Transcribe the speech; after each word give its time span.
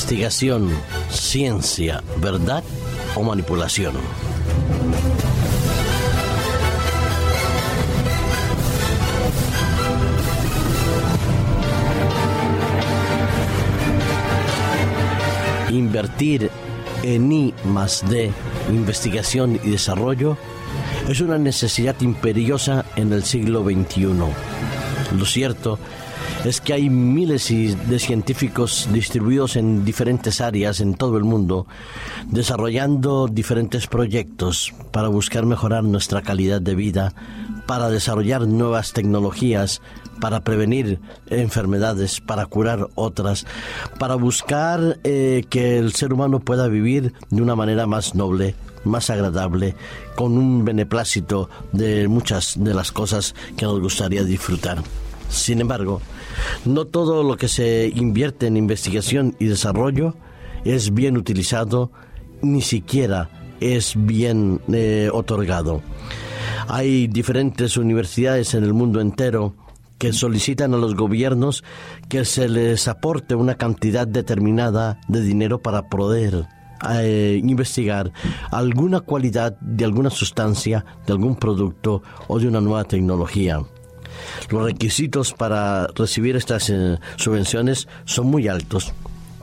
Investigación, 0.00 0.70
ciencia, 1.10 2.02
verdad 2.16 2.64
o 3.14 3.22
manipulación. 3.22 3.92
Invertir 15.68 16.50
en 17.02 17.30
I 17.30 17.54
más 17.66 18.02
D, 18.08 18.32
investigación 18.70 19.60
y 19.62 19.68
desarrollo, 19.68 20.38
es 21.10 21.20
una 21.20 21.36
necesidad 21.36 22.00
imperiosa 22.00 22.86
en 22.96 23.12
el 23.12 23.22
siglo 23.24 23.62
XXI. 23.62 24.06
Lo 25.18 25.26
cierto 25.26 25.74
es 25.74 26.09
que 26.64 26.72
hay 26.72 26.90
miles 26.90 27.48
de 27.48 27.98
científicos 27.98 28.88
distribuidos 28.92 29.56
en 29.56 29.84
diferentes 29.84 30.40
áreas 30.40 30.80
en 30.80 30.94
todo 30.94 31.16
el 31.16 31.24
mundo, 31.24 31.66
desarrollando 32.26 33.28
diferentes 33.28 33.86
proyectos 33.86 34.72
para 34.90 35.08
buscar 35.08 35.46
mejorar 35.46 35.84
nuestra 35.84 36.22
calidad 36.22 36.60
de 36.60 36.74
vida, 36.74 37.14
para 37.66 37.90
desarrollar 37.90 38.46
nuevas 38.48 38.92
tecnologías, 38.92 39.80
para 40.20 40.40
prevenir 40.40 41.00
enfermedades, 41.28 42.20
para 42.20 42.46
curar 42.46 42.88
otras, 42.94 43.46
para 43.98 44.14
buscar 44.14 44.98
eh, 45.04 45.44
que 45.48 45.78
el 45.78 45.92
ser 45.92 46.12
humano 46.12 46.40
pueda 46.40 46.68
vivir 46.68 47.12
de 47.30 47.42
una 47.42 47.56
manera 47.56 47.86
más 47.86 48.14
noble, 48.14 48.54
más 48.84 49.10
agradable, 49.10 49.74
con 50.16 50.36
un 50.36 50.64
beneplácito 50.64 51.48
de 51.72 52.08
muchas 52.08 52.54
de 52.56 52.74
las 52.74 52.92
cosas 52.92 53.34
que 53.56 53.64
nos 53.64 53.80
gustaría 53.80 54.24
disfrutar. 54.24 54.82
Sin 55.30 55.60
embargo, 55.60 56.00
no 56.64 56.86
todo 56.86 57.22
lo 57.22 57.36
que 57.36 57.48
se 57.48 57.90
invierte 57.94 58.46
en 58.46 58.56
investigación 58.56 59.36
y 59.38 59.46
desarrollo 59.46 60.16
es 60.64 60.92
bien 60.92 61.16
utilizado, 61.16 61.92
ni 62.42 62.62
siquiera 62.62 63.30
es 63.60 63.94
bien 63.96 64.60
eh, 64.72 65.08
otorgado. 65.12 65.82
Hay 66.68 67.06
diferentes 67.06 67.76
universidades 67.76 68.54
en 68.54 68.64
el 68.64 68.74
mundo 68.74 69.00
entero 69.00 69.54
que 69.98 70.12
solicitan 70.12 70.72
a 70.74 70.78
los 70.78 70.94
gobiernos 70.94 71.62
que 72.08 72.24
se 72.24 72.48
les 72.48 72.88
aporte 72.88 73.34
una 73.34 73.56
cantidad 73.56 74.06
determinada 74.06 74.98
de 75.08 75.20
dinero 75.20 75.60
para 75.60 75.88
poder 75.88 76.46
eh, 76.90 77.38
investigar 77.42 78.10
alguna 78.50 79.00
cualidad 79.00 79.58
de 79.60 79.84
alguna 79.84 80.08
sustancia, 80.08 80.84
de 81.06 81.12
algún 81.12 81.36
producto 81.36 82.02
o 82.28 82.38
de 82.38 82.48
una 82.48 82.60
nueva 82.60 82.84
tecnología. 82.84 83.60
Los 84.50 84.64
requisitos 84.64 85.32
para 85.32 85.86
recibir 85.88 86.36
estas 86.36 86.70
eh, 86.70 86.98
subvenciones 87.16 87.88
son 88.04 88.26
muy 88.26 88.48
altos. 88.48 88.92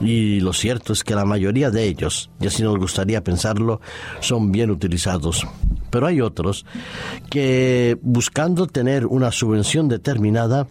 Y 0.00 0.40
lo 0.40 0.52
cierto 0.52 0.92
es 0.92 1.02
que 1.02 1.14
la 1.14 1.24
mayoría 1.24 1.70
de 1.70 1.84
ellos, 1.84 2.30
y 2.40 2.46
así 2.46 2.62
nos 2.62 2.78
gustaría 2.78 3.24
pensarlo, 3.24 3.80
son 4.20 4.52
bien 4.52 4.70
utilizados. 4.70 5.46
Pero 5.90 6.06
hay 6.06 6.20
otros 6.20 6.66
que 7.30 7.98
buscando 8.02 8.66
tener 8.66 9.06
una 9.06 9.32
subvención 9.32 9.88
determinada, 9.88 10.68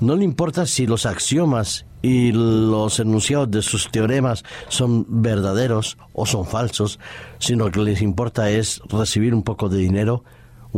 no 0.00 0.16
le 0.16 0.24
importa 0.24 0.66
si 0.66 0.86
los 0.86 1.06
axiomas 1.06 1.84
y 2.02 2.32
los 2.32 3.00
enunciados 3.00 3.50
de 3.50 3.62
sus 3.62 3.90
teoremas 3.90 4.44
son 4.68 5.04
verdaderos 5.08 5.98
o 6.12 6.26
son 6.26 6.46
falsos, 6.46 6.98
sino 7.38 7.70
que 7.70 7.80
les 7.80 8.02
importa 8.02 8.50
es 8.50 8.80
recibir 8.88 9.34
un 9.34 9.42
poco 9.42 9.68
de 9.68 9.78
dinero 9.78 10.24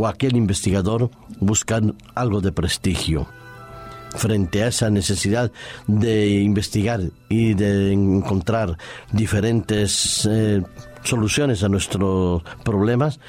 o 0.01 0.07
aquel 0.07 0.35
investigador 0.35 1.11
buscan 1.41 1.95
algo 2.15 2.41
de 2.41 2.53
prestigio. 2.53 3.29
Frente 4.17 4.63
a 4.63 4.69
esa 4.69 4.89
necesidad 4.89 5.53
de 5.87 6.41
investigar 6.41 7.01
y 7.29 7.53
de 7.53 7.93
encontrar 7.93 8.79
diferentes 9.13 10.27
eh, 10.29 10.63
soluciones 11.05 11.63
a 11.63 11.69
nuestros 11.69 12.43
problemas, 12.65 13.21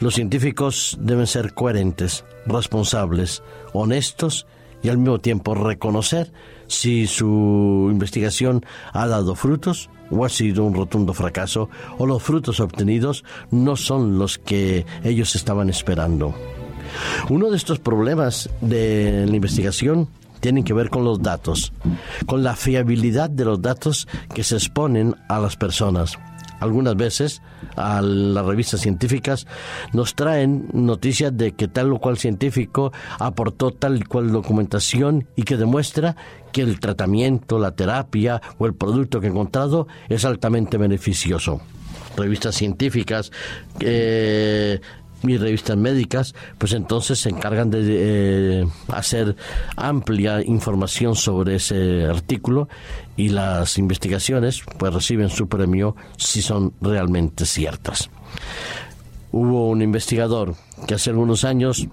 los 0.00 0.14
científicos 0.14 0.96
deben 0.98 1.26
ser 1.26 1.52
coherentes, 1.52 2.24
responsables, 2.46 3.42
honestos 3.74 4.46
y 4.82 4.88
al 4.88 4.96
mismo 4.96 5.18
tiempo 5.18 5.54
reconocer 5.54 6.32
si 6.68 7.06
su 7.06 7.90
investigación 7.92 8.64
ha 8.94 9.06
dado 9.06 9.34
frutos 9.34 9.90
o 10.14 10.24
ha 10.24 10.28
sido 10.28 10.64
un 10.64 10.74
rotundo 10.74 11.12
fracaso 11.12 11.68
o 11.98 12.06
los 12.06 12.22
frutos 12.22 12.60
obtenidos 12.60 13.24
no 13.50 13.76
son 13.76 14.18
los 14.18 14.38
que 14.38 14.86
ellos 15.02 15.34
estaban 15.34 15.68
esperando. 15.68 16.34
Uno 17.28 17.50
de 17.50 17.56
estos 17.56 17.78
problemas 17.78 18.50
de 18.60 19.26
la 19.26 19.34
investigación 19.36 20.08
tiene 20.40 20.62
que 20.62 20.74
ver 20.74 20.90
con 20.90 21.04
los 21.04 21.22
datos, 21.22 21.72
con 22.26 22.42
la 22.44 22.54
fiabilidad 22.54 23.30
de 23.30 23.46
los 23.46 23.62
datos 23.62 24.06
que 24.34 24.44
se 24.44 24.56
exponen 24.56 25.16
a 25.28 25.38
las 25.38 25.56
personas 25.56 26.18
algunas 26.64 26.96
veces 26.96 27.42
a 27.76 28.02
las 28.02 28.44
revistas 28.44 28.80
científicas 28.80 29.46
nos 29.92 30.14
traen 30.14 30.68
noticias 30.72 31.36
de 31.36 31.52
que 31.52 31.68
tal 31.68 31.92
o 31.92 31.98
cual 31.98 32.18
científico 32.18 32.92
aportó 33.18 33.70
tal 33.70 33.98
y 33.98 34.02
cual 34.02 34.32
documentación 34.32 35.28
y 35.36 35.42
que 35.42 35.56
demuestra 35.56 36.16
que 36.52 36.62
el 36.62 36.80
tratamiento, 36.80 37.58
la 37.58 37.72
terapia 37.72 38.40
o 38.58 38.66
el 38.66 38.74
producto 38.74 39.20
que 39.20 39.26
ha 39.26 39.30
encontrado 39.30 39.88
es 40.08 40.24
altamente 40.24 40.76
beneficioso. 40.76 41.60
Revistas 42.16 42.54
científicas 42.54 43.32
eh, 43.80 44.80
mis 45.24 45.40
revistas 45.40 45.76
médicas, 45.76 46.34
pues 46.58 46.72
entonces 46.72 47.18
se 47.18 47.30
encargan 47.30 47.70
de 47.70 47.80
eh, 47.82 48.66
hacer 48.88 49.36
amplia 49.76 50.42
información 50.42 51.16
sobre 51.16 51.56
ese 51.56 52.04
artículo 52.04 52.68
y 53.16 53.30
las 53.30 53.78
investigaciones 53.78 54.62
pues 54.78 54.92
reciben 54.92 55.30
su 55.30 55.48
premio 55.48 55.96
si 56.16 56.42
son 56.42 56.74
realmente 56.80 57.46
ciertas. 57.46 58.10
Hubo 59.32 59.68
un 59.68 59.82
investigador 59.82 60.54
que 60.86 60.94
hace 60.94 61.10
algunos 61.10 61.44
años 61.44 61.88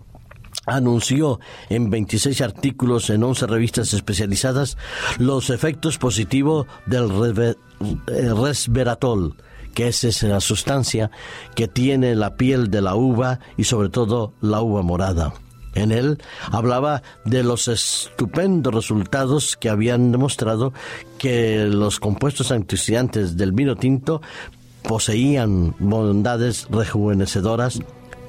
anunció 0.65 1.39
en 1.69 1.89
26 1.89 2.41
artículos 2.41 3.09
en 3.09 3.23
11 3.23 3.47
revistas 3.47 3.93
especializadas 3.93 4.77
los 5.17 5.49
efectos 5.49 5.97
positivos 5.97 6.67
del 6.85 7.09
eh, 7.39 8.33
resveratrol 8.33 9.35
que 9.73 9.87
es 9.87 10.03
esa 10.03 10.39
sustancia 10.39 11.11
que 11.55 11.67
tiene 11.67 12.15
la 12.15 12.35
piel 12.35 12.69
de 12.69 12.81
la 12.81 12.95
uva 12.95 13.39
y 13.57 13.63
sobre 13.65 13.89
todo 13.89 14.33
la 14.41 14.61
uva 14.61 14.81
morada. 14.81 15.33
En 15.73 15.91
él 15.91 16.17
hablaba 16.51 17.01
de 17.23 17.43
los 17.43 17.67
estupendos 17.67 18.73
resultados 18.73 19.55
que 19.55 19.69
habían 19.69 20.11
demostrado 20.11 20.73
que 21.17 21.65
los 21.65 21.99
compuestos 21.99 22.51
antioxidantes 22.51 23.37
del 23.37 23.53
vino 23.53 23.77
tinto 23.77 24.21
poseían 24.83 25.75
bondades 25.79 26.67
rejuvenecedoras, 26.69 27.79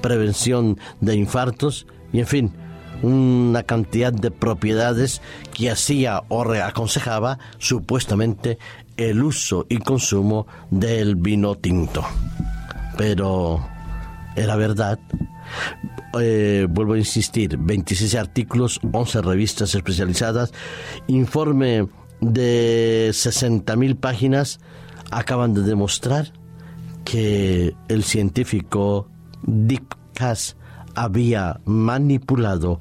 prevención 0.01 0.79
de 1.01 1.15
infartos 1.15 1.85
y, 2.13 2.19
en 2.19 2.27
fin, 2.27 2.53
una 3.01 3.63
cantidad 3.63 4.13
de 4.13 4.31
propiedades 4.31 5.21
que 5.53 5.69
hacía 5.69 6.23
o 6.29 6.43
aconsejaba 6.53 7.37
supuestamente 7.57 8.57
el 8.97 9.23
uso 9.23 9.65
y 9.69 9.77
consumo 9.77 10.47
del 10.69 11.15
vino 11.15 11.55
tinto. 11.55 12.03
Pero 12.97 13.65
era 14.35 14.55
verdad. 14.55 14.99
Eh, 16.19 16.67
vuelvo 16.69 16.93
a 16.93 16.97
insistir, 16.97 17.57
26 17.57 18.15
artículos, 18.15 18.79
11 18.91 19.21
revistas 19.21 19.73
especializadas, 19.73 20.53
informe 21.07 21.87
de 22.21 23.09
60.000 23.11 23.95
páginas, 23.95 24.59
acaban 25.11 25.53
de 25.53 25.61
demostrar 25.61 26.31
que 27.03 27.75
el 27.87 28.03
científico 28.03 29.09
Dick 29.43 29.97
Cass 30.13 30.55
había 30.95 31.59
manipulado 31.65 32.79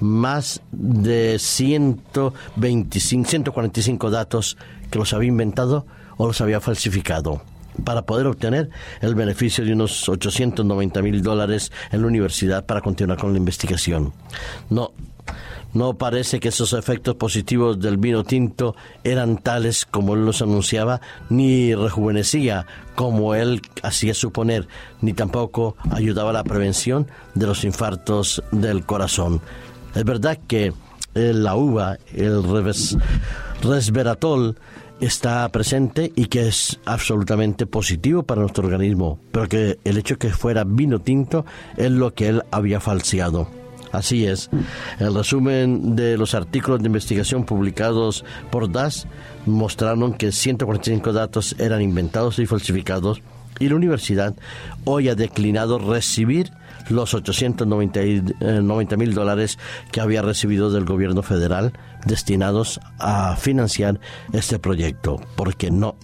más 0.00 0.60
de 0.72 1.38
125, 1.38 3.28
145 3.28 4.10
datos 4.10 4.56
que 4.94 5.00
los 5.00 5.12
había 5.12 5.26
inventado 5.26 5.86
o 6.18 6.28
los 6.28 6.40
había 6.40 6.60
falsificado 6.60 7.42
para 7.82 8.02
poder 8.02 8.28
obtener 8.28 8.70
el 9.00 9.16
beneficio 9.16 9.64
de 9.64 9.72
unos 9.72 10.08
890 10.08 11.02
mil 11.02 11.20
dólares 11.20 11.72
en 11.90 12.02
la 12.02 12.06
universidad 12.06 12.64
para 12.64 12.80
continuar 12.80 13.18
con 13.18 13.32
la 13.32 13.38
investigación. 13.38 14.12
No, 14.70 14.92
no 15.72 15.94
parece 15.94 16.38
que 16.38 16.50
esos 16.50 16.74
efectos 16.74 17.16
positivos 17.16 17.80
del 17.80 17.96
vino 17.96 18.22
tinto 18.22 18.76
eran 19.02 19.38
tales 19.38 19.84
como 19.84 20.14
él 20.14 20.24
los 20.24 20.42
anunciaba, 20.42 21.00
ni 21.28 21.74
rejuvenecía 21.74 22.64
como 22.94 23.34
él 23.34 23.62
hacía 23.82 24.14
suponer, 24.14 24.68
ni 25.00 25.12
tampoco 25.12 25.76
ayudaba 25.90 26.30
a 26.30 26.34
la 26.34 26.44
prevención 26.44 27.08
de 27.34 27.48
los 27.48 27.64
infartos 27.64 28.44
del 28.52 28.86
corazón. 28.86 29.40
Es 29.96 30.04
verdad 30.04 30.38
que 30.46 30.72
la 31.14 31.56
uva, 31.56 31.98
el 32.12 32.44
resveratrol, 33.64 34.56
está 35.00 35.48
presente 35.50 36.12
y 36.14 36.26
que 36.26 36.48
es 36.48 36.80
absolutamente 36.84 37.66
positivo 37.66 38.22
para 38.22 38.40
nuestro 38.40 38.64
organismo, 38.64 39.18
pero 39.32 39.48
que 39.48 39.78
el 39.84 39.98
hecho 39.98 40.18
que 40.18 40.30
fuera 40.30 40.64
vino 40.64 41.00
tinto 41.00 41.44
es 41.76 41.90
lo 41.90 42.14
que 42.14 42.28
él 42.28 42.42
había 42.50 42.80
falseado 42.80 43.48
Así 43.94 44.26
es. 44.26 44.50
El 44.98 45.14
resumen 45.14 45.94
de 45.94 46.18
los 46.18 46.34
artículos 46.34 46.80
de 46.80 46.88
investigación 46.88 47.44
publicados 47.44 48.24
por 48.50 48.70
DAS 48.70 49.06
mostraron 49.46 50.14
que 50.14 50.32
145 50.32 51.12
datos 51.12 51.54
eran 51.60 51.80
inventados 51.80 52.40
y 52.40 52.46
falsificados 52.46 53.22
y 53.60 53.68
la 53.68 53.76
universidad 53.76 54.34
hoy 54.84 55.08
ha 55.08 55.14
declinado 55.14 55.78
recibir 55.78 56.52
los 56.88 57.14
890 57.14 58.00
eh, 58.02 58.96
mil 58.96 59.14
dólares 59.14 59.58
que 59.90 60.00
había 60.00 60.22
recibido 60.22 60.70
del 60.70 60.84
gobierno 60.84 61.22
federal 61.22 61.72
destinados 62.04 62.80
a 62.98 63.36
financiar 63.36 64.00
este 64.32 64.58
proyecto, 64.58 65.20
porque 65.36 65.70
no, 65.70 65.96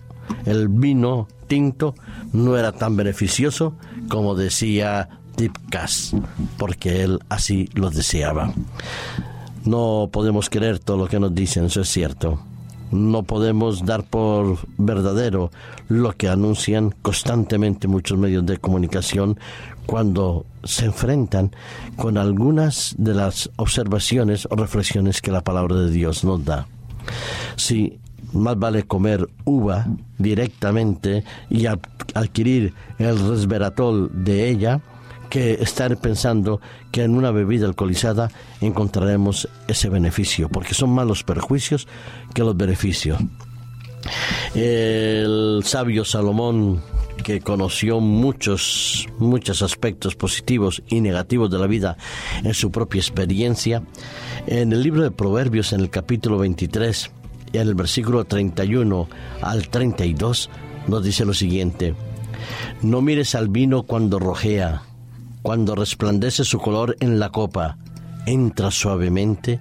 el 0.46 0.68
vino 0.68 1.28
tinto 1.46 1.94
no 2.32 2.56
era 2.56 2.72
tan 2.72 2.96
beneficioso 2.96 3.74
como 4.08 4.34
decía 4.34 5.08
Tipcas, 5.36 6.14
porque 6.58 7.02
él 7.02 7.20
así 7.28 7.68
lo 7.74 7.90
deseaba. 7.90 8.52
No 9.64 10.08
podemos 10.12 10.48
creer 10.50 10.78
todo 10.78 10.96
lo 10.96 11.08
que 11.08 11.20
nos 11.20 11.34
dicen, 11.34 11.66
eso 11.66 11.82
es 11.82 11.88
cierto 11.88 12.40
no 12.90 13.22
podemos 13.22 13.84
dar 13.84 14.04
por 14.04 14.58
verdadero 14.78 15.50
lo 15.88 16.12
que 16.12 16.28
anuncian 16.28 16.94
constantemente 17.02 17.88
muchos 17.88 18.18
medios 18.18 18.44
de 18.46 18.58
comunicación 18.58 19.38
cuando 19.86 20.46
se 20.64 20.86
enfrentan 20.86 21.50
con 21.96 22.18
algunas 22.18 22.94
de 22.98 23.14
las 23.14 23.50
observaciones 23.56 24.46
o 24.50 24.56
reflexiones 24.56 25.20
que 25.20 25.32
la 25.32 25.42
palabra 25.42 25.76
de 25.76 25.90
Dios 25.90 26.24
nos 26.24 26.44
da. 26.44 26.66
Si 27.56 27.98
más 28.32 28.58
vale 28.58 28.84
comer 28.84 29.28
uva 29.44 29.86
directamente 30.18 31.24
y 31.48 31.66
adquirir 31.66 32.74
el 32.98 33.18
resveratrol 33.18 34.10
de 34.12 34.48
ella 34.48 34.80
que 35.30 35.54
estar 35.54 35.96
pensando 35.96 36.60
que 36.90 37.04
en 37.04 37.14
una 37.14 37.30
bebida 37.30 37.66
alcoholizada 37.66 38.30
encontraremos 38.60 39.48
ese 39.68 39.88
beneficio, 39.88 40.48
porque 40.48 40.74
son 40.74 40.90
más 40.90 41.06
los 41.06 41.24
perjuicios 41.24 41.88
que 42.34 42.42
los 42.42 42.56
beneficios. 42.56 43.18
El 44.54 45.62
sabio 45.64 46.04
Salomón, 46.04 46.82
que 47.22 47.40
conoció 47.40 48.00
muchos, 48.00 49.06
muchos 49.18 49.62
aspectos 49.62 50.16
positivos 50.16 50.82
y 50.88 51.00
negativos 51.00 51.50
de 51.50 51.58
la 51.58 51.66
vida 51.66 51.96
en 52.42 52.54
su 52.54 52.70
propia 52.70 52.98
experiencia, 52.98 53.82
en 54.46 54.72
el 54.72 54.82
libro 54.82 55.02
de 55.02 55.10
Proverbios, 55.10 55.72
en 55.72 55.80
el 55.80 55.90
capítulo 55.90 56.38
23, 56.38 57.10
y 57.52 57.58
en 57.58 57.68
el 57.68 57.74
versículo 57.74 58.24
31 58.24 59.08
al 59.42 59.68
32, 59.68 60.50
nos 60.88 61.04
dice 61.04 61.24
lo 61.24 61.34
siguiente, 61.34 61.94
no 62.82 63.02
mires 63.02 63.34
al 63.34 63.48
vino 63.48 63.82
cuando 63.82 64.18
rojea, 64.18 64.82
cuando 65.42 65.74
resplandece 65.74 66.44
su 66.44 66.58
color 66.58 66.96
en 67.00 67.18
la 67.18 67.30
copa, 67.30 67.76
entra 68.26 68.70
suavemente, 68.70 69.60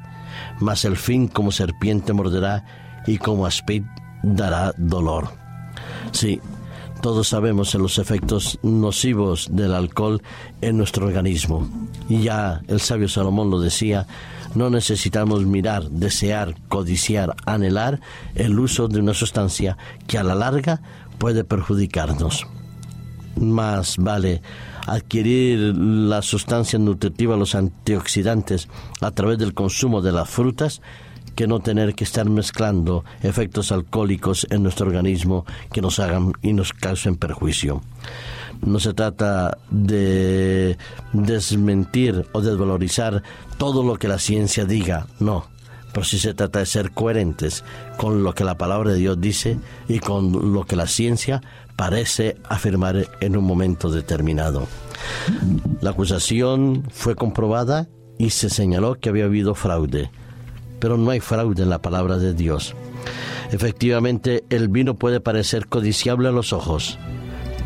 mas 0.59 0.85
el 0.85 0.97
fin 0.97 1.27
como 1.27 1.51
serpiente 1.51 2.13
morderá 2.13 2.65
y 3.07 3.17
como 3.17 3.45
aspid 3.45 3.83
dará 4.23 4.73
dolor. 4.77 5.29
Sí, 6.11 6.41
todos 7.01 7.29
sabemos 7.29 7.73
los 7.75 7.97
efectos 7.97 8.59
nocivos 8.61 9.47
del 9.51 9.73
alcohol 9.73 10.21
en 10.61 10.77
nuestro 10.77 11.07
organismo. 11.07 11.69
Y 12.09 12.23
ya 12.23 12.61
el 12.67 12.81
sabio 12.81 13.07
Salomón 13.07 13.49
lo 13.49 13.59
decía, 13.59 14.05
no 14.55 14.69
necesitamos 14.69 15.45
mirar, 15.45 15.89
desear, 15.89 16.55
codiciar, 16.67 17.35
anhelar 17.45 18.01
el 18.35 18.59
uso 18.59 18.87
de 18.87 18.99
una 18.99 19.13
sustancia 19.13 19.77
que 20.07 20.17
a 20.17 20.23
la 20.23 20.35
larga 20.35 20.81
puede 21.17 21.43
perjudicarnos. 21.43 22.47
Más 23.39 23.97
vale 23.97 24.41
adquirir 24.85 25.75
la 25.75 26.21
sustancia 26.21 26.79
nutritiva, 26.79 27.37
los 27.37 27.55
antioxidantes, 27.55 28.67
a 29.01 29.11
través 29.11 29.37
del 29.37 29.53
consumo 29.53 30.01
de 30.01 30.11
las 30.11 30.29
frutas, 30.29 30.81
que 31.35 31.47
no 31.47 31.61
tener 31.61 31.95
que 31.95 32.03
estar 32.03 32.29
mezclando 32.29 33.05
efectos 33.21 33.71
alcohólicos 33.71 34.45
en 34.49 34.61
nuestro 34.61 34.87
organismo 34.87 35.45
que 35.71 35.81
nos 35.81 35.99
hagan 35.99 36.33
y 36.41 36.51
nos 36.51 36.73
causen 36.73 37.15
perjuicio. 37.15 37.81
No 38.61 38.79
se 38.79 38.93
trata 38.93 39.57
de 39.69 40.77
desmentir 41.13 42.25
o 42.33 42.41
desvalorizar 42.41 43.23
todo 43.57 43.83
lo 43.83 43.95
que 43.95 44.09
la 44.09 44.19
ciencia 44.19 44.65
diga, 44.65 45.07
no, 45.19 45.45
pero 45.93 46.03
sí 46.03 46.19
se 46.19 46.33
trata 46.33 46.59
de 46.59 46.65
ser 46.65 46.91
coherentes 46.91 47.63
con 47.97 48.23
lo 48.23 48.33
que 48.33 48.43
la 48.43 48.57
palabra 48.57 48.91
de 48.91 48.97
Dios 48.97 49.19
dice 49.19 49.57
y 49.87 49.99
con 49.99 50.53
lo 50.53 50.65
que 50.65 50.75
la 50.75 50.87
ciencia 50.87 51.41
parece 51.75 52.35
afirmar 52.47 53.07
en 53.21 53.37
un 53.37 53.43
momento 53.43 53.89
determinado. 53.89 54.67
La 55.81 55.91
acusación 55.91 56.83
fue 56.91 57.15
comprobada 57.15 57.87
y 58.17 58.31
se 58.31 58.49
señaló 58.49 58.95
que 58.95 59.09
había 59.09 59.25
habido 59.25 59.55
fraude, 59.55 60.11
pero 60.79 60.97
no 60.97 61.09
hay 61.11 61.21
fraude 61.21 61.63
en 61.63 61.69
la 61.69 61.81
palabra 61.81 62.17
de 62.17 62.33
Dios. 62.33 62.75
Efectivamente, 63.51 64.43
el 64.49 64.67
vino 64.67 64.95
puede 64.95 65.21
parecer 65.21 65.67
codiciable 65.67 66.27
a 66.27 66.31
los 66.33 66.53
ojos, 66.53 66.99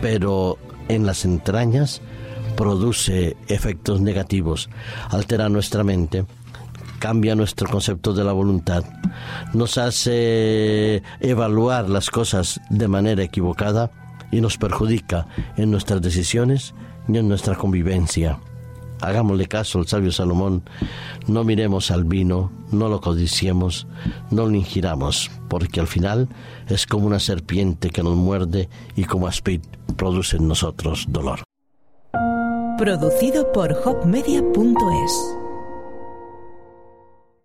pero 0.01 0.57
en 0.87 1.05
las 1.05 1.25
entrañas 1.25 2.01
produce 2.55 3.35
efectos 3.47 3.99
negativos, 3.99 4.69
altera 5.09 5.49
nuestra 5.49 5.83
mente, 5.83 6.25
cambia 7.03 7.35
nuestro 7.35 7.67
concepto 7.67 8.13
de 8.13 8.23
la 8.23 8.31
voluntad, 8.31 8.85
nos 9.53 9.77
hace 9.77 11.03
evaluar 11.19 11.89
las 11.89 12.09
cosas 12.09 12.61
de 12.69 12.87
manera 12.87 13.21
equivocada 13.21 13.91
y 14.31 14.39
nos 14.39 14.57
perjudica 14.57 15.27
en 15.57 15.69
nuestras 15.69 16.01
decisiones 16.01 16.73
y 17.09 17.17
en 17.17 17.27
nuestra 17.27 17.55
convivencia. 17.55 18.39
Hagámosle 19.01 19.47
caso 19.47 19.79
al 19.79 19.87
sabio 19.87 20.13
Salomón, 20.13 20.63
no 21.27 21.43
miremos 21.43 21.91
al 21.91 22.05
vino, 22.05 22.53
no 22.71 22.87
lo 22.87 23.01
codiciemos, 23.01 23.85
no 24.31 24.45
lo 24.45 24.55
ingiramos, 24.55 25.29
porque 25.49 25.81
al 25.81 25.87
final 25.87 26.29
es 26.69 26.87
como 26.87 27.05
una 27.05 27.19
serpiente 27.19 27.89
que 27.89 28.01
nos 28.01 28.15
muerde 28.15 28.69
y 28.95 29.03
como 29.03 29.27
aspid 29.27 29.59
produce 29.97 30.37
en 30.37 30.47
nosotros 30.47 31.07
dolor. 31.09 31.43
Producido 32.77 33.51
por 33.51 33.73
hopmedia.es 33.73 35.42